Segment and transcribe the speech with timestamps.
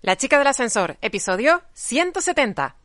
[0.00, 2.77] La chica del ascensor, episodio 170.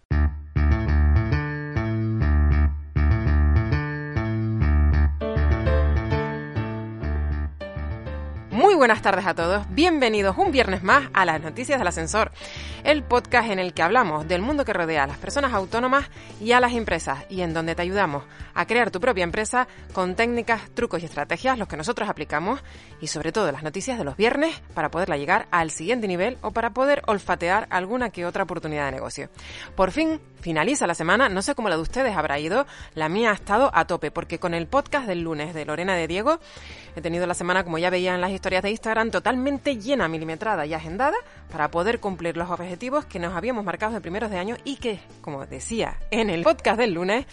[8.73, 12.31] Muy buenas tardes a todos, bienvenidos un viernes más a las noticias del ascensor,
[12.83, 16.09] el podcast en el que hablamos del mundo que rodea a las personas autónomas
[16.41, 18.23] y a las empresas y en donde te ayudamos
[18.55, 22.63] a crear tu propia empresa con técnicas, trucos y estrategias, los que nosotros aplicamos
[22.99, 26.49] y sobre todo las noticias de los viernes para poderla llegar al siguiente nivel o
[26.49, 29.29] para poder olfatear alguna que otra oportunidad de negocio.
[29.75, 33.29] Por fin finaliza la semana, no sé cómo la de ustedes habrá ido, la mía
[33.29, 36.39] ha estado a tope porque con el podcast del lunes de Lorena de Diego
[36.95, 40.73] he tenido la semana, como ya veían las historias de Instagram, totalmente llena, milimetrada y
[40.73, 41.15] agendada
[41.51, 44.99] para poder cumplir los objetivos que nos habíamos marcado de primeros de año y que,
[45.21, 47.25] como decía en el podcast del lunes,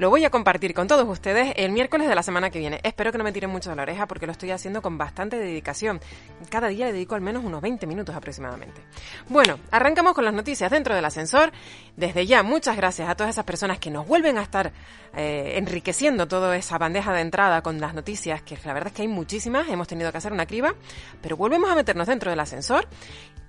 [0.00, 2.80] lo voy a compartir con todos ustedes el miércoles de la semana que viene.
[2.82, 5.38] Espero que no me tiren mucho de la oreja porque lo estoy haciendo con bastante
[5.38, 6.00] dedicación.
[6.48, 8.80] Cada día le dedico al menos unos 20 minutos aproximadamente.
[9.28, 11.52] Bueno, arrancamos con las noticias dentro del ascensor.
[11.98, 14.72] Desde ya, muchas gracias a todas esas personas que nos vuelven a estar
[15.14, 19.02] eh, enriqueciendo toda esa bandeja de entrada con las noticias, que la verdad es que
[19.02, 20.74] hay muchísimas, hemos tenido que hacer una criba,
[21.20, 22.88] pero volvemos a meternos dentro del ascensor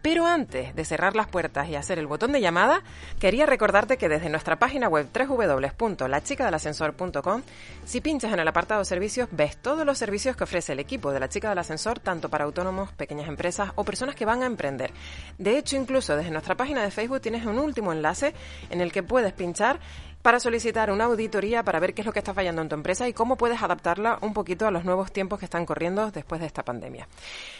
[0.02, 2.82] pero antes de cerrar las puertas y hacer el botón de llamada,
[3.20, 7.44] quería recordarte que desde nuestra página web www.lachicadelascensor.com,
[7.86, 11.20] si pinchas en el apartado servicios, ves todos los servicios que ofrece el equipo de
[11.20, 14.92] la chica del ascensor, tanto para autónomos, pequeñas empresas o personas que van a emprender.
[15.38, 18.34] De hecho, incluso desde nuestra página de Facebook tienes un último enlace
[18.70, 19.80] en el que puedes pinchar
[20.22, 23.08] para solicitar una auditoría para ver qué es lo que está fallando en tu empresa
[23.08, 26.48] y cómo puedes adaptarla un poquito a los nuevos tiempos que están corriendo después de
[26.48, 27.08] esta pandemia.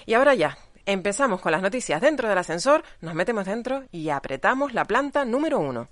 [0.06, 4.74] Y ahora ya, Empezamos con las noticias dentro del ascensor, nos metemos dentro y apretamos
[4.74, 5.90] la planta número uno.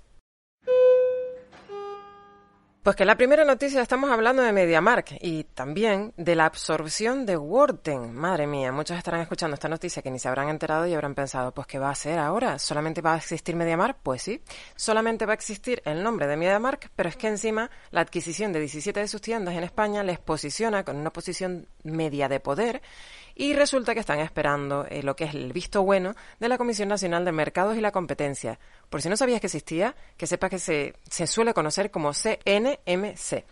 [2.82, 7.36] Pues que la primera noticia estamos hablando de MediaMark y también de la absorción de
[7.36, 8.14] Worten.
[8.14, 11.52] Madre mía, muchos estarán escuchando esta noticia que ni se habrán enterado y habrán pensado,
[11.52, 12.58] pues ¿qué va a ser ahora?
[12.58, 13.98] ¿Solamente va a existir MediaMark?
[14.02, 14.42] Pues sí,
[14.76, 18.60] solamente va a existir el nombre de MediaMark, pero es que encima la adquisición de
[18.60, 22.80] 17 de sus tiendas en España les posiciona con una posición media de poder
[23.34, 26.88] y resulta que están esperando eh, lo que es el visto bueno de la Comisión
[26.88, 28.58] Nacional de Mercados y la Competencia.
[28.88, 33.44] Por si no sabías que existía, que sepas que se, se suele conocer como CNMC.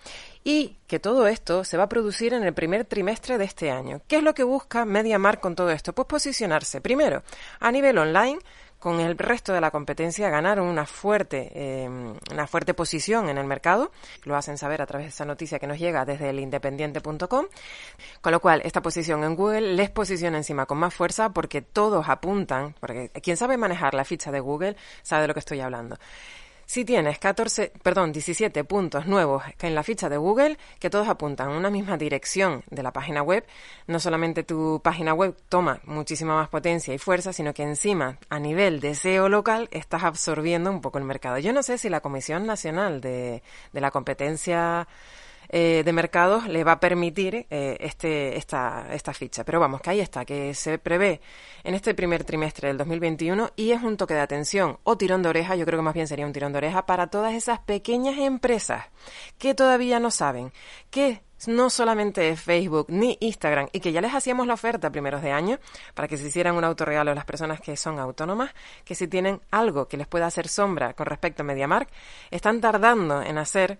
[0.44, 4.00] Y que todo esto se va a producir en el primer trimestre de este año.
[4.08, 5.92] ¿Qué es lo que busca MediaMark con todo esto?
[5.92, 7.22] Pues posicionarse, primero,
[7.60, 8.38] a nivel online,
[8.78, 13.46] con el resto de la competencia ganaron una fuerte, eh, una fuerte posición en el
[13.46, 13.90] mercado.
[14.24, 17.46] Lo hacen saber a través de esa noticia que nos llega desde el independiente.com.
[18.20, 22.08] Con lo cual, esta posición en Google les posiciona encima con más fuerza porque todos
[22.08, 25.96] apuntan, porque quien sabe manejar la ficha de Google sabe de lo que estoy hablando.
[26.68, 31.48] Si tienes 14, perdón, 17 puntos nuevos en la ficha de Google, que todos apuntan
[31.48, 33.46] a una misma dirección de la página web,
[33.86, 38.38] no solamente tu página web toma muchísima más potencia y fuerza, sino que encima, a
[38.38, 41.38] nivel de SEO local, estás absorbiendo un poco el mercado.
[41.38, 43.42] Yo no sé si la Comisión Nacional de,
[43.72, 44.86] de la Competencia
[45.48, 49.44] eh, de mercados le va a permitir eh, este, esta, esta ficha.
[49.44, 51.20] Pero vamos, que ahí está, que se prevé
[51.64, 55.30] en este primer trimestre del 2021 y es un toque de atención o tirón de
[55.30, 58.18] oreja, yo creo que más bien sería un tirón de oreja para todas esas pequeñas
[58.18, 58.86] empresas
[59.38, 60.52] que todavía no saben
[60.90, 65.22] que no solamente Facebook ni Instagram y que ya les hacíamos la oferta a primeros
[65.22, 65.58] de año
[65.94, 68.52] para que se hicieran un autorregalo a las personas que son autónomas,
[68.84, 71.88] que si tienen algo que les pueda hacer sombra con respecto a MediaMark,
[72.30, 73.78] están tardando en hacer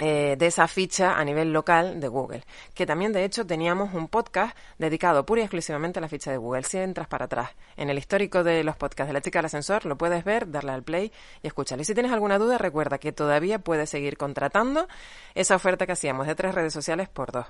[0.00, 2.44] eh, de esa ficha a nivel local de Google,
[2.74, 6.36] que también de hecho teníamos un podcast dedicado pura y exclusivamente a la ficha de
[6.36, 6.64] Google.
[6.64, 9.86] Si entras para atrás en el histórico de los podcasts de la chica del ascensor,
[9.86, 11.12] lo puedes ver, darle al play
[11.42, 11.82] y escucharlo.
[11.82, 14.88] Y si tienes alguna duda, recuerda que todavía puedes seguir contratando
[15.34, 17.46] esa oferta que hacíamos de tres redes sociales por dos.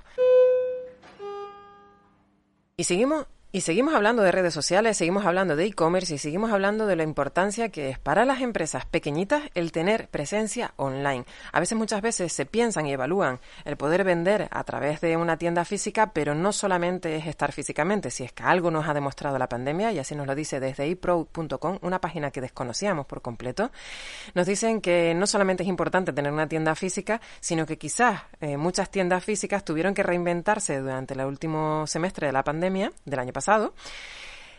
[2.77, 3.25] Y seguimos
[3.55, 7.03] y seguimos hablando de redes sociales, seguimos hablando de e-commerce y seguimos hablando de la
[7.03, 11.23] importancia que es para las empresas pequeñitas el tener presencia online.
[11.53, 15.37] A veces, muchas veces se piensan y evalúan el poder vender a través de una
[15.37, 19.39] tienda física, pero no solamente es estar físicamente, si es que algo nos ha demostrado
[19.39, 23.71] la pandemia, y así nos lo dice desde epro.com, una página que desconocíamos por completo,
[24.33, 28.57] nos dicen que no solamente es importante tener una tienda física, sino que quizás eh,
[28.57, 33.31] muchas tiendas físicas tuvieron que reinventarse durante el último semestre de la pandemia del año
[33.31, 33.73] pasado pasado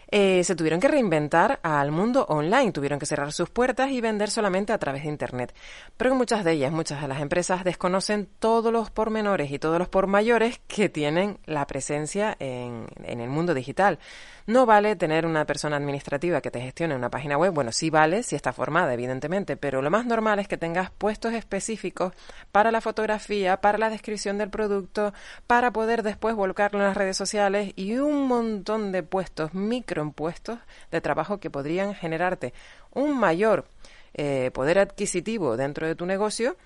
[0.09, 4.31] eh, se tuvieron que reinventar al mundo online, tuvieron que cerrar sus puertas y vender
[4.31, 5.55] solamente a través de Internet.
[5.97, 9.89] Pero muchas de ellas, muchas de las empresas desconocen todos los pormenores y todos los
[9.89, 13.99] por mayores que tienen la presencia en, en el mundo digital.
[14.47, 17.53] No vale tener una persona administrativa que te gestione una página web.
[17.53, 21.33] Bueno, sí vale si está formada, evidentemente, pero lo más normal es que tengas puestos
[21.33, 22.13] específicos
[22.53, 25.13] para la fotografía, para la descripción del producto,
[25.49, 29.53] para poder después volcarlo en las redes sociales y un montón de puestos,
[29.97, 30.59] microimpuestos
[30.91, 32.53] de trabajo que podrían generarte
[32.93, 33.67] un mayor
[34.15, 36.57] eh, poder adquisitivo dentro de tu negocio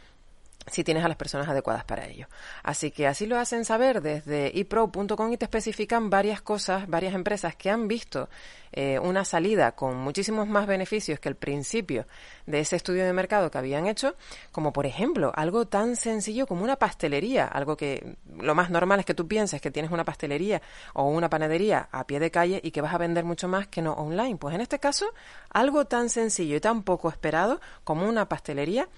[0.66, 2.26] si tienes a las personas adecuadas para ello.
[2.62, 7.56] Así que así lo hacen saber desde ipro.com y te especifican varias cosas, varias empresas
[7.56, 8.28] que han visto
[8.72, 12.06] eh, una salida con muchísimos más beneficios que el principio
[12.46, 14.14] de ese estudio de mercado que habían hecho,
[14.52, 19.06] como por ejemplo algo tan sencillo como una pastelería, algo que lo más normal es
[19.06, 20.62] que tú pienses que tienes una pastelería
[20.94, 23.82] o una panadería a pie de calle y que vas a vender mucho más que
[23.82, 24.36] no online.
[24.36, 25.12] Pues en este caso,
[25.50, 28.88] algo tan sencillo y tan poco esperado como una pastelería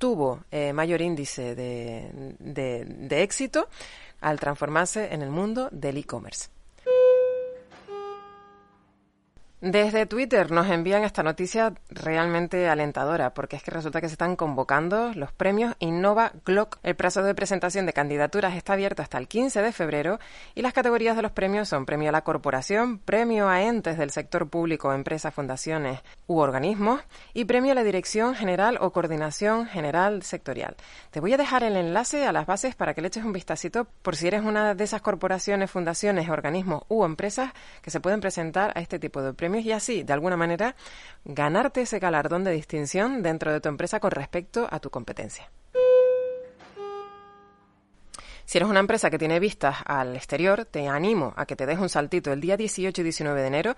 [0.00, 2.10] tuvo eh, mayor índice de,
[2.40, 3.68] de éxito
[4.20, 6.48] al transformarse en el mundo del e-commerce.
[9.62, 14.34] Desde Twitter nos envían esta noticia realmente alentadora, porque es que resulta que se están
[14.34, 16.78] convocando los premios Innova Glock.
[16.82, 20.18] El plazo de presentación de candidaturas está abierto hasta el 15 de febrero
[20.54, 24.10] y las categorías de los premios son premio a la corporación, premio a entes del
[24.12, 27.02] sector público, empresas, fundaciones u organismos
[27.34, 30.74] y premio a la dirección general o coordinación general sectorial.
[31.10, 33.86] Te voy a dejar el enlace a las bases para que le eches un vistacito
[34.00, 37.52] por si eres una de esas corporaciones, fundaciones, organismos u empresas
[37.82, 40.76] que se pueden presentar a este tipo de premios y así, de alguna manera,
[41.24, 45.50] ganarte ese galardón de distinción dentro de tu empresa con respecto a tu competencia.
[48.44, 51.78] Si eres una empresa que tiene vistas al exterior, te animo a que te des
[51.78, 53.76] un saltito el día 18 y 19 de enero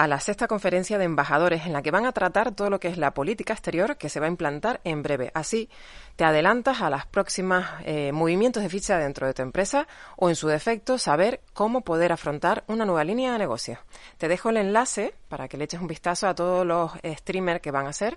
[0.00, 2.88] a la sexta conferencia de embajadores en la que van a tratar todo lo que
[2.88, 5.30] es la política exterior que se va a implantar en breve.
[5.34, 5.68] Así
[6.16, 9.86] te adelantas a las próximas eh, movimientos de ficha dentro de tu empresa
[10.16, 13.78] o en su defecto saber cómo poder afrontar una nueva línea de negocio.
[14.16, 17.70] Te dejo el enlace para que le eches un vistazo a todos los streamers que
[17.70, 18.16] van a ser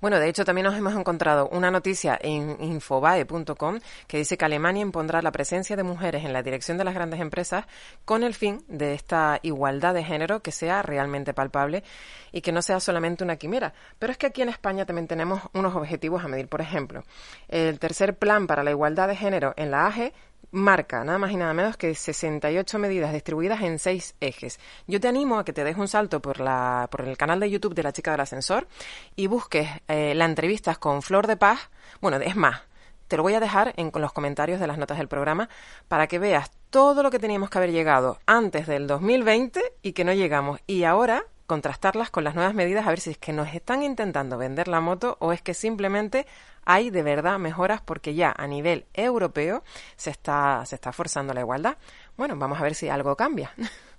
[0.00, 4.82] Bueno, de hecho también nos hemos encontrado una noticia en infobae.com que dice que Alemania
[4.82, 7.66] impondrá la presencia de mujeres en la dirección de las grandes empresas
[8.04, 11.84] con el fin de esta igualdad de género que sea realmente palpable
[12.32, 13.74] y que no sea solamente una quimera.
[13.98, 16.48] Pero es que aquí en España también tenemos unos objetivos a medir.
[16.48, 17.04] Por ejemplo,
[17.48, 20.12] el tercer plan para la igualdad de género en la AGE
[20.52, 24.60] marca nada más y nada menos que 68 medidas distribuidas en seis ejes.
[24.86, 27.50] Yo te animo a que te des un salto por, la, por el canal de
[27.50, 28.68] YouTube de la chica del ascensor
[29.16, 31.70] y busques eh, la entrevista con Flor de Paz.
[32.00, 32.60] Bueno, es más,
[33.08, 35.48] te lo voy a dejar en los comentarios de las notas del programa
[35.88, 40.04] para que veas todo lo que teníamos que haber llegado antes del 2020 y que
[40.04, 40.60] no llegamos.
[40.66, 44.38] Y ahora contrastarlas con las nuevas medidas a ver si es que nos están intentando
[44.38, 46.26] vender la moto o es que simplemente
[46.64, 49.64] hay de verdad mejoras porque ya a nivel europeo
[49.96, 51.76] se está, se está forzando la igualdad.
[52.16, 53.52] Bueno, vamos a ver si algo cambia.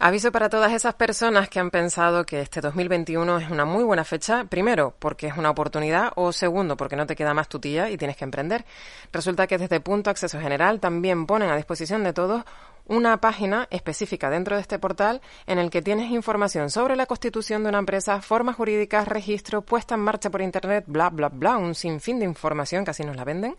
[0.00, 4.04] Aviso para todas esas personas que han pensado que este 2021 es una muy buena
[4.04, 7.96] fecha, primero porque es una oportunidad o segundo porque no te queda más tutilla y
[7.96, 8.64] tienes que emprender.
[9.12, 12.44] Resulta que desde Punto Acceso General también ponen a disposición de todos
[12.88, 17.62] una página específica dentro de este portal en el que tienes información sobre la constitución
[17.62, 21.74] de una empresa, formas jurídicas, registro, puesta en marcha por Internet, bla, bla, bla, un
[21.74, 23.56] sinfín de información que así nos la venden.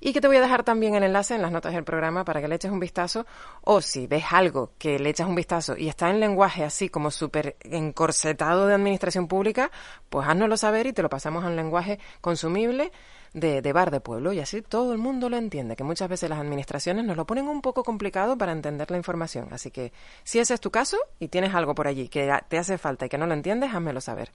[0.00, 2.40] Y que te voy a dejar también el enlace en las notas del programa para
[2.40, 3.26] que le eches un vistazo
[3.62, 7.10] o si ves algo que le echas un vistazo y está en lenguaje así como
[7.10, 9.72] súper encorsetado de administración pública,
[10.08, 12.92] pues háznoslo saber y te lo pasamos a un lenguaje consumible
[13.34, 16.30] de, de, bar de pueblo y así todo el mundo lo entiende, que muchas veces
[16.30, 19.48] las administraciones nos lo ponen un poco complicado para entender la información.
[19.52, 19.92] Así que
[20.24, 23.08] si ese es tu caso y tienes algo por allí que te hace falta y
[23.08, 24.30] que no lo entiendes, házmelo saber.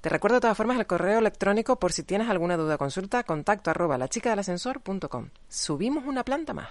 [0.00, 3.22] Te recuerdo de todas formas el correo electrónico por si tienes alguna duda o consulta,
[3.24, 5.30] contacto arroba la chica del ascensor.com.
[5.48, 6.68] Subimos una planta más.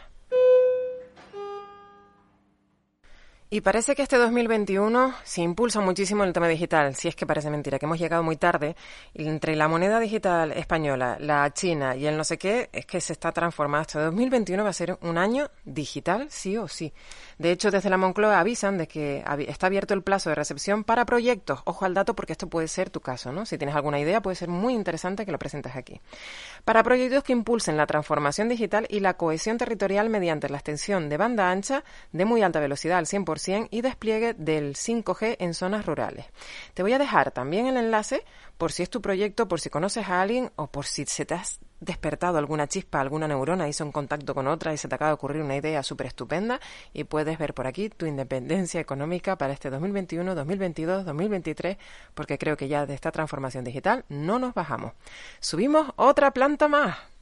[3.54, 7.52] Y parece que este 2021 se impulsa muchísimo el tema digital, si es que parece
[7.52, 8.76] mentira, que hemos llegado muy tarde.
[9.14, 13.14] Entre la moneda digital española, la china y el no sé qué, es que se
[13.14, 13.84] está transformando.
[13.84, 16.94] Este 2021 va a ser un año digital, sí o sí.
[17.38, 21.06] De hecho, desde la Moncloa avisan de que está abierto el plazo de recepción para
[21.06, 21.62] proyectos.
[21.66, 23.46] Ojo al dato porque esto puede ser tu caso, ¿no?
[23.46, 26.02] Si tienes alguna idea, puede ser muy interesante que lo presentes aquí.
[26.66, 31.18] Para proyectos que impulsen la transformación digital y la cohesión territorial mediante la extensión de
[31.18, 36.26] banda ancha de muy alta velocidad al 100% y despliegue del 5G en zonas rurales.
[36.74, 38.24] Te voy a dejar también el enlace
[38.58, 41.34] por si es tu proyecto, por si conoces a alguien o por si se te
[41.34, 45.10] has despertado alguna chispa, alguna neurona, hizo un contacto con otra y se te acaba
[45.10, 46.60] de ocurrir una idea súper estupenda
[46.94, 51.78] y puedes ver por aquí tu independencia económica para este 2021, 2022, 2023,
[52.14, 54.94] porque creo que ya de esta transformación digital no nos bajamos.
[55.40, 57.13] Subimos otra planta más.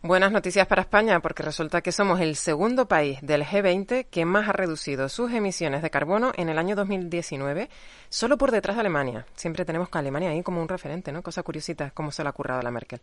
[0.00, 4.48] Buenas noticias para España porque resulta que somos el segundo país del G20 que más
[4.48, 7.68] ha reducido sus emisiones de carbono en el año 2019,
[8.08, 9.26] solo por detrás de Alemania.
[9.34, 11.20] Siempre tenemos que Alemania ahí como un referente, ¿no?
[11.20, 13.00] Cosa curiosita, cómo se le ha currado a la Merkel.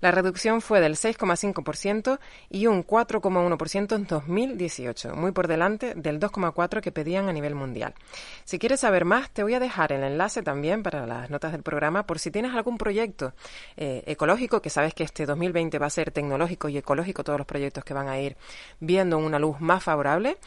[0.00, 2.18] La reducción fue del 6,5%
[2.50, 7.94] y un 4,1% en 2018, muy por delante del 2,4% que pedían a nivel mundial.
[8.42, 11.62] Si quieres saber más, te voy a dejar el enlace también para las notas del
[11.62, 13.34] programa por si tienes algún proyecto
[13.76, 17.46] eh, ecológico que sabes que este 2020 va a ser tecnológico y ecológico, todos los
[17.46, 18.36] proyectos que van a ir
[18.80, 20.38] viendo una luz más favorable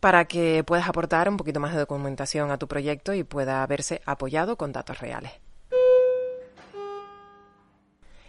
[0.00, 4.02] para que puedas aportar un poquito más de documentación a tu proyecto y pueda verse
[4.04, 5.32] apoyado con datos reales.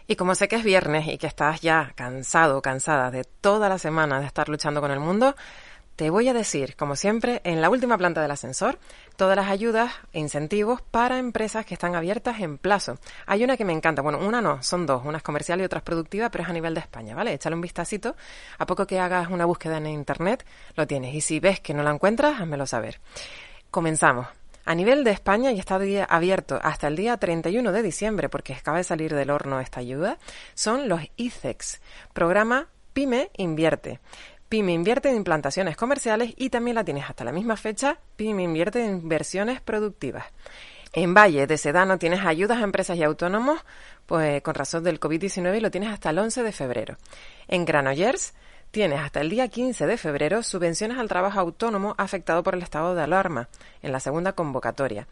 [0.06, 3.78] Y como sé que es viernes y que estás ya cansado cansada de toda la
[3.78, 5.36] semana de estar luchando con el mundo,
[5.98, 8.78] te voy a decir, como siempre, en la última planta del ascensor,
[9.16, 13.00] todas las ayudas e incentivos para empresas que están abiertas en plazo.
[13.26, 15.78] Hay una que me encanta, bueno, una no, son dos, una es comercial y otra
[15.78, 17.32] es productiva, pero es a nivel de España, ¿vale?
[17.32, 18.14] Échale un vistacito,
[18.58, 21.12] a poco que hagas una búsqueda en internet, lo tienes.
[21.16, 23.00] Y si ves que no la encuentras, házmelo saber.
[23.72, 24.28] Comenzamos.
[24.66, 28.78] A nivel de España y está abierto hasta el día 31 de diciembre, porque acaba
[28.78, 30.18] de salir del horno esta ayuda,
[30.54, 31.80] son los ICEX,
[32.12, 33.98] programa Pyme Invierte.
[34.48, 38.84] PYME invierte en implantaciones comerciales y también la tienes hasta la misma fecha, PYME invierte
[38.84, 40.24] en inversiones productivas.
[40.94, 43.60] En Valle de Sedano tienes ayudas a empresas y autónomos,
[44.06, 46.96] pues con razón del COVID-19 y lo tienes hasta el 11 de febrero.
[47.46, 48.32] En Granollers
[48.70, 52.94] tienes hasta el día 15 de febrero subvenciones al trabajo autónomo afectado por el estado
[52.94, 53.48] de alarma,
[53.82, 55.06] en la segunda convocatoria.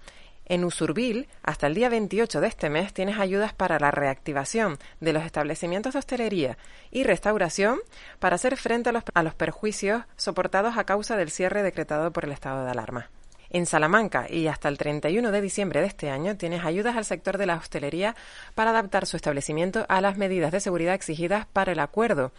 [0.49, 5.13] En Usurbil, hasta el día 28 de este mes, tienes ayudas para la reactivación de
[5.13, 6.57] los establecimientos de hostelería
[6.93, 7.81] y restauración
[8.21, 12.65] para hacer frente a los, perjuicios soportados a causa del cierre decretado por el estado
[12.65, 13.11] de alarma.
[13.51, 17.39] En Salamanca y hasta el 31 de diciembre de este año tienes ayudas al sector
[17.39, 18.15] de la hostelería
[18.55, 22.33] para adaptar su establecimiento a las medidas de seguridad exigidas para el acuerdo,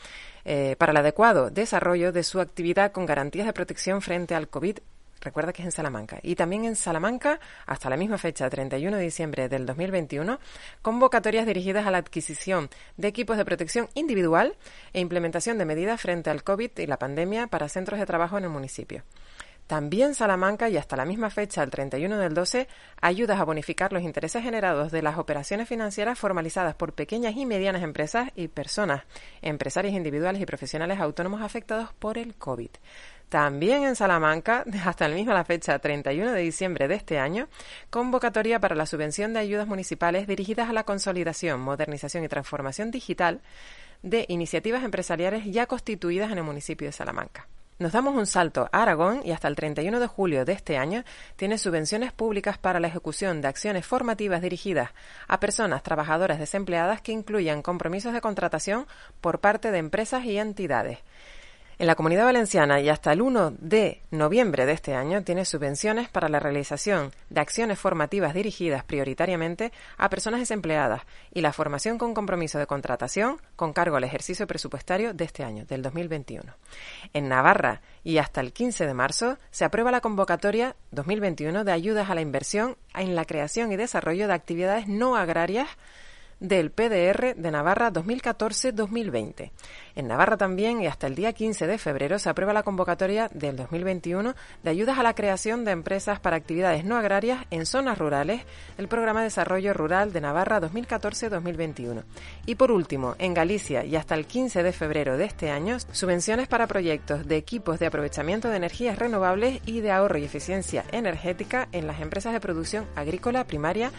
[0.46, 4.80] eh, para el adecuado desarrollo de su actividad con garantías de protección frente al COVID
[5.22, 6.20] Recuerda que es en Salamanca.
[6.22, 10.40] Y también en Salamanca, hasta la misma fecha, 31 de diciembre del 2021,
[10.82, 14.56] convocatorias dirigidas a la adquisición de equipos de protección individual
[14.94, 18.46] e implementación de medidas frente al COVID y la pandemia para centros de trabajo en
[18.46, 19.04] el municipio.
[19.68, 22.70] También Salamanca y hasta la misma fecha, el 31 del 12,
[23.02, 27.84] ayudas a bonificar los intereses generados de las operaciones financieras formalizadas por pequeñas y medianas
[27.84, 29.04] empresas y personas,
[29.42, 32.70] empresarios individuales y profesionales autónomos afectados por el COVID.
[33.30, 37.48] También en Salamanca, hasta la misma fecha 31 de diciembre de este año,
[37.90, 43.42] convocatoria para la subvención de ayudas municipales dirigidas a la consolidación, modernización y transformación digital
[44.02, 47.48] de iniciativas empresariales ya constituidas en el municipio de Salamanca.
[47.80, 51.04] Nos damos un salto a Aragón y hasta el 31 de julio de este año
[51.36, 54.92] tiene subvenciones públicas para la ejecución de acciones formativas dirigidas
[55.28, 58.88] a personas trabajadoras desempleadas que incluyan compromisos de contratación
[59.22, 61.00] por parte de empresas y entidades.
[61.80, 66.10] En la Comunidad Valenciana y hasta el 1 de noviembre de este año tiene subvenciones
[66.10, 72.16] para la realización de acciones formativas dirigidas prioritariamente a personas desempleadas y la formación con
[72.16, 76.52] compromiso de contratación con cargo al ejercicio presupuestario de este año, del 2021.
[77.14, 82.10] En Navarra y hasta el 15 de marzo se aprueba la convocatoria 2021 de ayudas
[82.10, 85.70] a la inversión en la creación y desarrollo de actividades no agrarias
[86.40, 89.52] del PDR de Navarra 2014-2020.
[89.96, 93.56] En Navarra también y hasta el día 15 de febrero se aprueba la convocatoria del
[93.56, 98.42] 2021 de ayudas a la creación de empresas para actividades no agrarias en zonas rurales
[98.78, 102.04] del Programa de Desarrollo Rural de Navarra 2014-2021.
[102.46, 106.48] Y por último, en Galicia y hasta el 15 de febrero de este año, subvenciones
[106.48, 111.68] para proyectos de equipos de aprovechamiento de energías renovables y de ahorro y eficiencia energética
[111.72, 113.92] en las empresas de producción agrícola primaria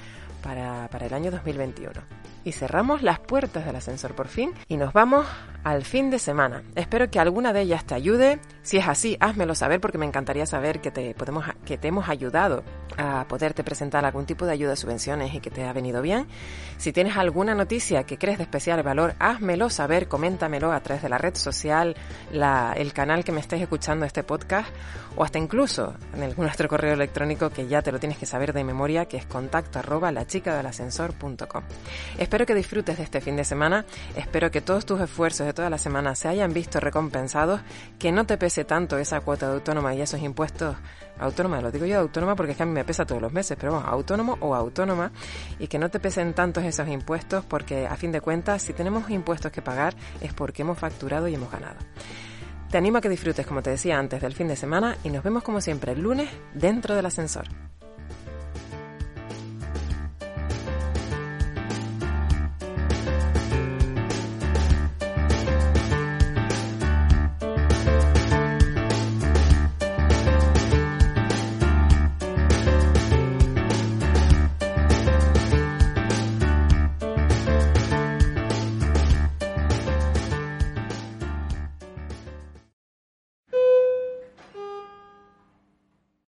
[0.42, 1.92] para, para el año 2021
[2.48, 5.26] y cerramos las puertas del ascensor por fin y nos vamos
[5.64, 6.62] al fin de semana.
[6.76, 8.40] Espero que alguna de ellas te ayude.
[8.62, 12.08] Si es así, házmelo saber porque me encantaría saber que te, podemos, que te hemos
[12.08, 12.64] ayudado
[12.96, 16.26] a poderte presentar algún tipo de ayuda subvenciones y que te ha venido bien.
[16.78, 21.10] Si tienes alguna noticia que crees de especial valor, házmelo saber, coméntamelo a través de
[21.10, 21.96] la red social,
[22.32, 24.68] la, el canal que me estés escuchando este podcast
[25.16, 28.52] o hasta incluso en algún nuestro correo electrónico que ya te lo tienes que saber
[28.52, 31.64] de memoria, que es contacto arroba la chica del ascensor.com.
[32.16, 33.84] Espero que disfrutes de este fin de semana,
[34.16, 37.60] espero que todos tus esfuerzos de toda la semana se hayan visto recompensados,
[37.98, 40.76] que no te pese tanto esa cuota de autónoma y esos impuestos
[41.18, 43.56] autónoma, lo digo yo autónoma porque es que a mí me pesa todos los meses,
[43.58, 45.10] pero bueno, autónomo o autónoma,
[45.58, 49.08] y que no te pesen tantos esos impuestos porque a fin de cuentas, si tenemos
[49.10, 51.76] impuestos que pagar es porque hemos facturado y hemos ganado.
[52.70, 55.24] Te animo a que disfrutes, como te decía antes, del fin de semana y nos
[55.24, 57.46] vemos como siempre el lunes dentro del ascensor.